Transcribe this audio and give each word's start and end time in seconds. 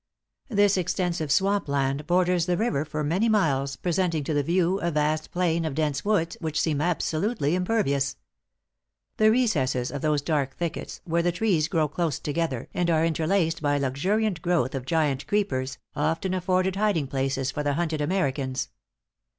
This 0.49 0.77
extensive 0.77 1.31
swampland 1.31 2.07
borders 2.07 2.47
the 2.47 2.57
river 2.57 2.83
for 2.85 3.03
many 3.03 3.29
miles, 3.29 3.75
presenting 3.75 4.23
to 4.23 4.33
the 4.33 4.41
view 4.41 4.79
a 4.79 4.89
vast 4.89 5.29
plain 5.31 5.63
of 5.63 5.75
dense 5.75 6.03
woods 6.03 6.35
which 6.41 6.59
seem 6.59 6.81
absolutely 6.81 7.53
impervious. 7.53 8.15
The 9.17 9.29
recesses 9.29 9.91
of 9.91 10.01
those 10.01 10.23
dark 10.23 10.55
thickets, 10.57 11.01
where 11.03 11.21
the 11.21 11.31
trees 11.31 11.67
grow 11.67 11.87
close 11.87 12.17
together, 12.17 12.67
and 12.73 12.89
are 12.89 13.05
interlaced 13.05 13.61
by 13.61 13.75
a 13.75 13.79
luxuriant 13.79 14.41
growth 14.41 14.73
of 14.73 14.87
giant 14.87 15.27
creepers, 15.27 15.77
often 15.95 16.33
afforded 16.33 16.77
hiding 16.77 17.05
places 17.05 17.51
for 17.51 17.61
the 17.61 17.73
hunted 17.75 18.01
Americans. 18.01 18.69